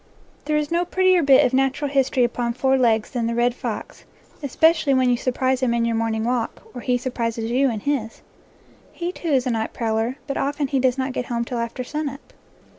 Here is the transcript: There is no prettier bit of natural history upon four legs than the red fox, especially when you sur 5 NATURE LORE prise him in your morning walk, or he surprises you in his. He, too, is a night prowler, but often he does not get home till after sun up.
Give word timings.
There 0.45 0.57
is 0.57 0.71
no 0.71 0.83
prettier 0.83 1.21
bit 1.21 1.45
of 1.45 1.53
natural 1.53 1.87
history 1.91 2.23
upon 2.23 2.53
four 2.55 2.75
legs 2.75 3.11
than 3.11 3.27
the 3.27 3.35
red 3.35 3.53
fox, 3.53 4.03
especially 4.41 4.95
when 4.95 5.11
you 5.11 5.15
sur 5.15 5.25
5 5.25 5.25
NATURE 5.25 5.31
LORE 5.31 5.37
prise 5.37 5.59
him 5.61 5.73
in 5.75 5.85
your 5.85 5.95
morning 5.95 6.23
walk, 6.23 6.63
or 6.73 6.81
he 6.81 6.97
surprises 6.97 7.51
you 7.51 7.69
in 7.69 7.81
his. 7.81 8.23
He, 8.91 9.11
too, 9.11 9.27
is 9.29 9.45
a 9.45 9.51
night 9.51 9.73
prowler, 9.73 10.17
but 10.25 10.37
often 10.37 10.69
he 10.69 10.79
does 10.79 10.97
not 10.97 11.13
get 11.13 11.25
home 11.25 11.45
till 11.45 11.59
after 11.59 11.83
sun 11.83 12.09
up. 12.09 12.33